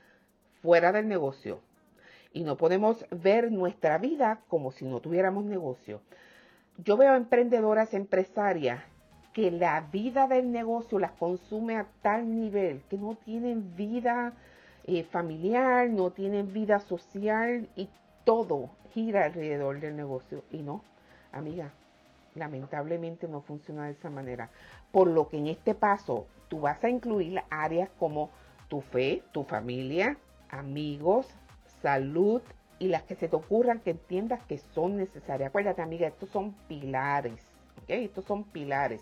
fuera 0.61 0.91
del 0.91 1.07
negocio. 1.07 1.59
Y 2.33 2.43
no 2.43 2.57
podemos 2.57 3.05
ver 3.11 3.51
nuestra 3.51 3.97
vida 3.97 4.41
como 4.47 4.71
si 4.71 4.85
no 4.85 4.99
tuviéramos 4.99 5.43
negocio. 5.43 6.01
Yo 6.77 6.97
veo 6.97 7.15
emprendedoras, 7.15 7.93
empresarias, 7.93 8.81
que 9.33 9.51
la 9.51 9.81
vida 9.91 10.27
del 10.27 10.51
negocio 10.51 10.99
las 10.99 11.11
consume 11.13 11.77
a 11.77 11.87
tal 12.01 12.35
nivel 12.35 12.81
que 12.89 12.97
no 12.97 13.15
tienen 13.23 13.75
vida 13.75 14.33
eh, 14.85 15.03
familiar, 15.03 15.89
no 15.89 16.11
tienen 16.11 16.51
vida 16.51 16.79
social 16.79 17.69
y 17.75 17.89
todo 18.25 18.69
gira 18.93 19.25
alrededor 19.25 19.79
del 19.79 19.95
negocio. 19.95 20.43
Y 20.51 20.57
no, 20.57 20.83
amiga, 21.31 21.71
lamentablemente 22.35 23.27
no 23.27 23.41
funciona 23.41 23.85
de 23.85 23.91
esa 23.91 24.09
manera. 24.09 24.49
Por 24.91 25.07
lo 25.07 25.29
que 25.29 25.37
en 25.37 25.47
este 25.47 25.75
paso 25.75 26.27
tú 26.49 26.61
vas 26.61 26.83
a 26.83 26.89
incluir 26.89 27.41
áreas 27.49 27.89
como 27.99 28.29
tu 28.67 28.81
fe, 28.81 29.23
tu 29.31 29.43
familia, 29.43 30.17
amigos, 30.49 31.27
salud 31.81 32.41
y 32.79 32.87
las 32.87 33.03
que 33.03 33.15
se 33.15 33.27
te 33.27 33.35
ocurran 33.35 33.79
que 33.79 33.91
entiendas 33.91 34.41
que 34.43 34.57
son 34.57 34.97
necesarias. 34.97 35.49
Acuérdate, 35.49 35.81
amiga, 35.81 36.07
estos 36.07 36.29
son 36.29 36.53
pilares, 36.67 37.50
¿ok? 37.77 37.89
Estos 37.89 38.25
son 38.25 38.43
pilares 38.43 39.01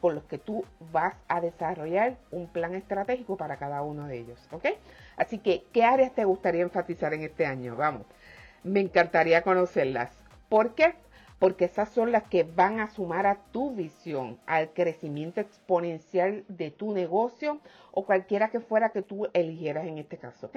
con 0.00 0.14
los 0.14 0.24
que 0.24 0.38
tú 0.38 0.64
vas 0.92 1.14
a 1.28 1.40
desarrollar 1.40 2.18
un 2.30 2.46
plan 2.46 2.74
estratégico 2.74 3.36
para 3.36 3.56
cada 3.56 3.82
uno 3.82 4.06
de 4.06 4.18
ellos, 4.18 4.48
¿ok? 4.52 4.66
Así 5.16 5.38
que, 5.38 5.64
¿qué 5.72 5.84
áreas 5.84 6.14
te 6.14 6.24
gustaría 6.24 6.62
enfatizar 6.62 7.14
en 7.14 7.22
este 7.22 7.46
año? 7.46 7.74
Vamos, 7.76 8.06
me 8.62 8.80
encantaría 8.80 9.42
conocerlas. 9.42 10.10
¿Por 10.48 10.74
qué? 10.74 10.94
porque 11.38 11.66
esas 11.66 11.90
son 11.90 12.12
las 12.12 12.22
que 12.24 12.42
van 12.42 12.80
a 12.80 12.88
sumar 12.88 13.26
a 13.26 13.36
tu 13.52 13.74
visión, 13.74 14.38
al 14.46 14.72
crecimiento 14.72 15.42
exponencial 15.42 16.44
de 16.48 16.70
tu 16.70 16.92
negocio 16.92 17.60
o 17.92 18.06
cualquiera 18.06 18.48
que 18.48 18.60
fuera 18.60 18.90
que 18.90 19.02
tú 19.02 19.28
eligieras 19.34 19.86
en 19.86 19.98
este 19.98 20.16
caso, 20.16 20.46
¿ok? 20.46 20.56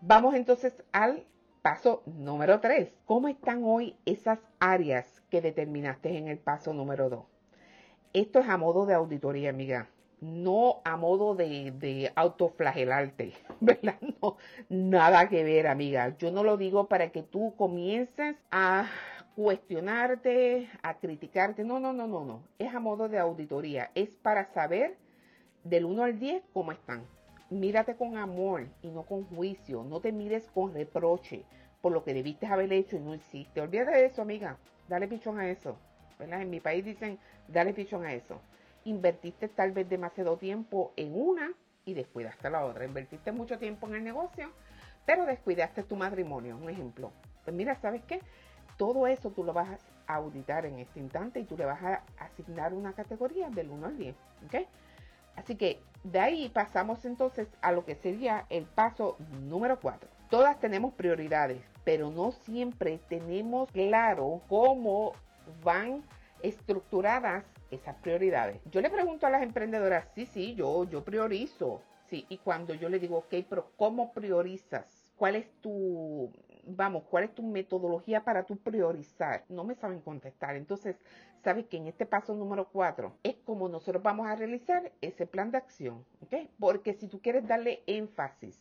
Vamos 0.00 0.34
entonces 0.34 0.72
al 0.92 1.24
paso 1.62 2.02
número 2.06 2.60
3. 2.60 2.92
¿Cómo 3.06 3.28
están 3.28 3.62
hoy 3.64 3.96
esas 4.04 4.40
áreas 4.58 5.22
que 5.30 5.40
determinaste 5.40 6.18
en 6.18 6.28
el 6.28 6.38
paso 6.38 6.74
número 6.74 7.08
2? 7.08 7.24
Esto 8.12 8.40
es 8.40 8.48
a 8.48 8.58
modo 8.58 8.84
de 8.84 8.94
auditoría, 8.94 9.50
amiga. 9.50 9.88
No 10.20 10.82
a 10.84 10.96
modo 10.96 11.34
de, 11.34 12.12
autoflagelarte, 12.14 13.32
¿verdad? 13.60 13.98
No, 14.20 14.36
nada 14.68 15.28
que 15.28 15.44
ver, 15.44 15.68
amiga. 15.68 16.16
Yo 16.18 16.30
no 16.30 16.42
lo 16.44 16.56
digo 16.56 16.88
para 16.88 17.10
que 17.10 17.22
tú 17.22 17.54
comiences 17.56 18.36
a 18.50 18.88
cuestionarte, 19.34 20.68
a 20.82 20.98
criticarte. 20.98 21.64
No, 21.64 21.80
no, 21.80 21.92
no, 21.92 22.06
no, 22.06 22.24
no. 22.24 22.42
Es 22.58 22.74
a 22.74 22.80
modo 22.80 23.08
de 23.08 23.18
auditoría. 23.18 23.90
Es 23.94 24.10
para 24.16 24.44
saber 24.52 24.96
del 25.64 25.84
1 25.84 26.02
al 26.02 26.18
10 26.18 26.42
cómo 26.52 26.72
están. 26.72 27.06
Mírate 27.52 27.96
con 27.96 28.16
amor 28.16 28.66
y 28.82 28.88
no 28.88 29.02
con 29.02 29.24
juicio. 29.24 29.84
No 29.84 30.00
te 30.00 30.10
mires 30.10 30.48
con 30.54 30.72
reproche 30.72 31.44
por 31.82 31.92
lo 31.92 32.02
que 32.02 32.14
debiste 32.14 32.46
haber 32.46 32.72
hecho 32.72 32.96
y 32.96 33.00
no 33.00 33.14
hiciste. 33.14 33.60
Olvídate 33.60 33.90
de 33.90 34.06
eso, 34.06 34.22
amiga. 34.22 34.56
dale 34.88 35.06
pichón 35.06 35.38
a 35.38 35.50
eso. 35.50 35.76
¿verdad? 36.18 36.40
En 36.40 36.48
mi 36.48 36.60
país 36.60 36.82
dicen, 36.82 37.18
dale 37.48 37.74
pichón 37.74 38.06
a 38.06 38.14
eso. 38.14 38.40
Invertiste 38.84 39.48
tal 39.48 39.72
vez 39.72 39.86
demasiado 39.86 40.38
tiempo 40.38 40.94
en 40.96 41.14
una 41.14 41.52
y 41.84 41.92
descuidaste 41.92 42.48
la 42.48 42.64
otra. 42.64 42.86
Invertiste 42.86 43.32
mucho 43.32 43.58
tiempo 43.58 43.86
en 43.88 43.96
el 43.96 44.04
negocio, 44.04 44.50
pero 45.04 45.26
descuidaste 45.26 45.82
tu 45.82 45.96
matrimonio, 45.96 46.56
un 46.56 46.70
ejemplo. 46.70 47.12
Pues 47.44 47.54
mira, 47.54 47.74
¿sabes 47.74 48.02
qué? 48.04 48.20
Todo 48.78 49.06
eso 49.06 49.30
tú 49.30 49.44
lo 49.44 49.52
vas 49.52 49.78
a 50.06 50.14
auditar 50.14 50.64
en 50.64 50.78
este 50.78 51.00
instante 51.00 51.40
y 51.40 51.44
tú 51.44 51.58
le 51.58 51.66
vas 51.66 51.82
a 51.82 52.02
asignar 52.18 52.72
una 52.72 52.94
categoría 52.94 53.50
del 53.50 53.68
1 53.68 53.86
al 53.86 53.98
10. 53.98 54.16
¿Ok? 54.46 54.54
Así 55.36 55.56
que 55.56 55.80
de 56.04 56.18
ahí 56.18 56.48
pasamos 56.48 57.04
entonces 57.04 57.48
a 57.60 57.72
lo 57.72 57.84
que 57.84 57.94
sería 57.94 58.46
el 58.50 58.64
paso 58.64 59.16
número 59.42 59.78
4. 59.80 60.08
Todas 60.30 60.58
tenemos 60.58 60.94
prioridades, 60.94 61.62
pero 61.84 62.10
no 62.10 62.32
siempre 62.32 62.98
tenemos 63.08 63.70
claro 63.70 64.40
cómo 64.48 65.12
van 65.62 66.02
estructuradas 66.42 67.44
esas 67.70 67.96
prioridades. 67.96 68.60
Yo 68.70 68.80
le 68.80 68.90
pregunto 68.90 69.26
a 69.26 69.30
las 69.30 69.42
emprendedoras, 69.42 70.06
sí, 70.14 70.26
sí, 70.26 70.54
yo, 70.54 70.84
yo 70.84 71.04
priorizo. 71.04 71.82
Sí, 72.08 72.26
y 72.28 72.38
cuando 72.38 72.74
yo 72.74 72.88
le 72.88 72.98
digo, 72.98 73.18
ok, 73.18 73.34
pero 73.48 73.70
¿cómo 73.76 74.12
priorizas? 74.12 74.84
¿Cuál 75.16 75.36
es 75.36 75.50
tu, 75.60 76.30
vamos, 76.64 77.04
cuál 77.04 77.24
es 77.24 77.34
tu 77.34 77.42
metodología 77.42 78.24
para 78.24 78.44
tu 78.44 78.56
priorizar? 78.56 79.44
No 79.48 79.64
me 79.64 79.74
saben 79.74 80.00
contestar. 80.00 80.56
Entonces, 80.56 80.96
sabes 81.42 81.66
que 81.66 81.76
en 81.76 81.86
este 81.86 82.06
paso 82.06 82.34
número 82.34 82.68
4 82.68 83.16
es 83.22 83.36
como 83.44 83.68
nosotros 83.68 84.02
vamos 84.02 84.26
a 84.26 84.36
realizar 84.36 84.92
ese 85.00 85.26
plan 85.26 85.50
de 85.50 85.58
acción. 85.58 86.04
Porque 86.58 86.94
si 86.94 87.08
tú 87.08 87.20
quieres 87.20 87.46
darle 87.46 87.82
énfasis 87.86 88.58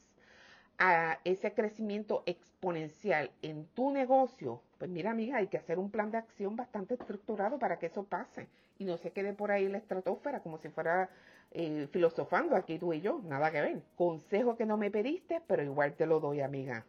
a 0.77 1.19
ese 1.23 1.53
crecimiento 1.53 2.23
exponencial 2.25 3.31
en 3.41 3.67
tu 3.67 3.91
negocio, 3.91 4.61
pues 4.79 4.89
mira 4.89 5.11
amiga, 5.11 5.37
hay 5.37 5.47
que 5.47 5.57
hacer 5.57 5.77
un 5.77 5.91
plan 5.91 6.09
de 6.09 6.17
acción 6.17 6.55
bastante 6.55 6.95
estructurado 6.95 7.59
para 7.59 7.77
que 7.77 7.85
eso 7.85 8.03
pase 8.03 8.47
y 8.79 8.85
no 8.85 8.97
se 8.97 9.11
quede 9.11 9.33
por 9.33 9.51
ahí 9.51 9.67
la 9.67 9.77
estratosfera 9.77 10.39
como 10.39 10.57
si 10.57 10.69
fuera 10.69 11.09
eh, 11.51 11.87
filosofando 11.91 12.55
aquí 12.55 12.79
tú 12.79 12.93
y 12.93 13.01
yo, 13.01 13.21
nada 13.25 13.51
que 13.51 13.61
ver. 13.61 13.83
Consejo 13.95 14.55
que 14.55 14.65
no 14.65 14.77
me 14.77 14.89
pediste, 14.89 15.41
pero 15.45 15.61
igual 15.61 15.93
te 15.93 16.07
lo 16.07 16.19
doy 16.19 16.41
amiga. 16.41 16.85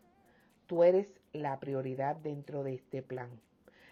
Tú 0.73 0.85
eres 0.85 1.07
la 1.35 1.61
prioridad 1.61 2.17
dentro 2.17 2.64
de 2.64 2.73
este 2.73 3.02
plan. 3.02 3.29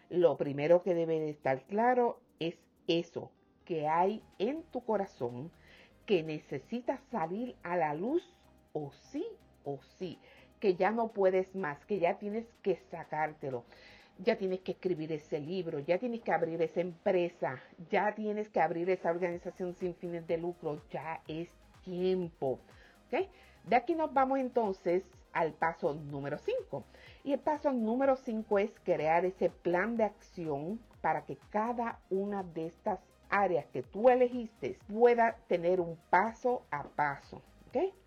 Lo 0.08 0.38
primero 0.38 0.82
que 0.82 0.94
debe 0.94 1.20
de 1.20 1.28
estar 1.28 1.62
claro 1.64 2.22
es 2.38 2.54
eso 2.88 3.30
que 3.66 3.86
hay 3.86 4.22
en 4.38 4.62
tu 4.62 4.82
corazón 4.82 5.50
que 6.06 6.22
necesita 6.22 6.96
salir 7.10 7.54
a 7.62 7.76
la 7.76 7.92
luz 7.92 8.22
o 8.72 8.92
sí 9.10 9.26
o 9.62 9.78
sí, 9.98 10.18
que 10.58 10.74
ya 10.74 10.90
no 10.90 11.08
puedes 11.08 11.54
más, 11.54 11.84
que 11.84 11.98
ya 11.98 12.18
tienes 12.18 12.46
que 12.62 12.76
sacártelo, 12.90 13.66
ya 14.16 14.38
tienes 14.38 14.60
que 14.60 14.72
escribir 14.72 15.12
ese 15.12 15.38
libro, 15.38 15.80
ya 15.80 15.98
tienes 15.98 16.22
que 16.22 16.32
abrir 16.32 16.62
esa 16.62 16.80
empresa, 16.80 17.60
ya 17.90 18.14
tienes 18.14 18.48
que 18.48 18.62
abrir 18.62 18.88
esa 18.88 19.10
organización 19.10 19.74
sin 19.74 19.94
fines 19.96 20.26
de 20.26 20.38
lucro, 20.38 20.80
ya 20.90 21.20
es 21.28 21.50
tiempo. 21.84 22.58
¿ok? 23.08 23.28
De 23.64 23.76
aquí 23.76 23.94
nos 23.94 24.14
vamos 24.14 24.38
entonces 24.38 25.04
al 25.32 25.52
paso 25.52 25.94
número 25.94 26.38
5. 26.38 26.84
Y 27.24 27.32
el 27.32 27.40
paso 27.40 27.72
número 27.72 28.16
5 28.16 28.58
es 28.58 28.70
crear 28.82 29.24
ese 29.24 29.50
plan 29.50 29.96
de 29.96 30.04
acción 30.04 30.80
para 31.00 31.24
que 31.24 31.38
cada 31.50 31.98
una 32.10 32.42
de 32.42 32.66
estas 32.66 33.00
áreas 33.28 33.66
que 33.72 33.82
tú 33.82 34.10
elegiste 34.10 34.78
pueda 34.88 35.36
tener 35.46 35.80
un 35.80 35.96
paso 36.10 36.62
a 36.70 36.84
paso. 36.84 37.42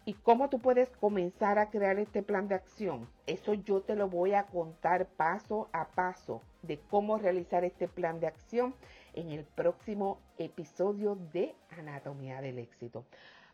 ¿Y 0.05 0.15
cómo 0.15 0.49
tú 0.49 0.59
puedes 0.59 0.89
comenzar 0.97 1.57
a 1.57 1.69
crear 1.69 1.97
este 1.97 2.21
plan 2.21 2.49
de 2.49 2.55
acción? 2.55 3.07
Eso 3.25 3.53
yo 3.53 3.81
te 3.81 3.95
lo 3.95 4.09
voy 4.09 4.33
a 4.33 4.47
contar 4.47 5.07
paso 5.07 5.69
a 5.71 5.87
paso 5.87 6.41
de 6.61 6.77
cómo 6.77 7.17
realizar 7.17 7.63
este 7.63 7.87
plan 7.87 8.19
de 8.19 8.27
acción 8.27 8.75
en 9.13 9.29
el 9.29 9.45
próximo 9.45 10.19
episodio 10.37 11.15
de 11.15 11.55
Anatomía 11.69 12.41
del 12.41 12.59
Éxito. 12.59 13.05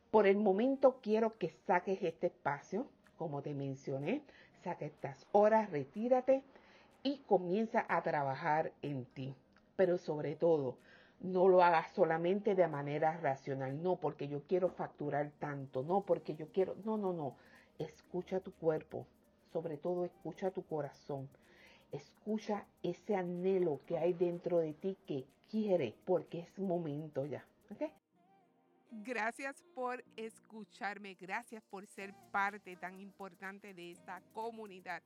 Por 0.09 0.25
el 0.25 0.37
momento 0.37 0.97
quiero 1.03 1.37
que 1.37 1.49
saques 1.67 2.01
este 2.01 2.27
espacio, 2.27 2.87
como 3.19 3.41
te 3.41 3.53
mencioné, 3.53 4.23
saque 4.63 4.85
estas 4.85 5.27
horas, 5.33 5.69
retírate 5.71 6.41
y 7.03 7.17
comienza 7.27 7.85
a 7.89 8.01
trabajar 8.01 8.71
en 8.81 9.03
ti. 9.03 9.35
Pero 9.75 9.97
sobre 9.97 10.37
todo, 10.37 10.77
no 11.19 11.49
lo 11.49 11.61
hagas 11.61 11.91
solamente 11.91 12.55
de 12.55 12.67
manera 12.69 13.17
racional, 13.17 13.83
no 13.83 13.97
porque 13.97 14.29
yo 14.29 14.43
quiero 14.47 14.69
facturar 14.69 15.31
tanto, 15.37 15.83
no 15.83 16.01
porque 16.01 16.33
yo 16.33 16.47
quiero, 16.53 16.75
no, 16.85 16.97
no, 16.97 17.11
no, 17.11 17.35
escucha 17.77 18.39
tu 18.39 18.53
cuerpo, 18.53 19.05
sobre 19.51 19.75
todo 19.75 20.05
escucha 20.05 20.51
tu 20.51 20.63
corazón, 20.63 21.27
escucha 21.91 22.63
ese 22.83 23.17
anhelo 23.17 23.81
que 23.85 23.97
hay 23.97 24.13
dentro 24.13 24.59
de 24.59 24.71
ti 24.73 24.97
que 25.05 25.25
quiere, 25.51 25.93
porque 26.05 26.39
es 26.39 26.57
momento 26.57 27.25
ya, 27.25 27.43
Gracias 28.91 29.63
por 29.75 30.03
escucharme, 30.15 31.13
gracias 31.13 31.63
por 31.63 31.85
ser 31.85 32.13
parte 32.31 32.75
tan 32.75 32.99
importante 32.99 33.73
de 33.73 33.91
esta 33.91 34.21
comunidad. 34.33 35.03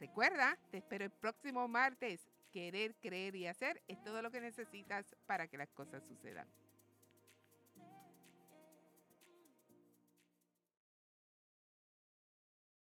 Recuerda, 0.00 0.58
te 0.70 0.78
espero 0.78 1.04
el 1.04 1.10
próximo 1.10 1.68
martes 1.68 2.26
querer, 2.50 2.94
creer 2.96 3.36
y 3.36 3.46
hacer 3.46 3.82
es 3.88 4.02
todo 4.02 4.22
lo 4.22 4.30
que 4.30 4.40
necesitas 4.40 5.14
para 5.26 5.48
que 5.48 5.58
las 5.58 5.70
cosas 5.70 6.02
sucedan. 6.04 6.48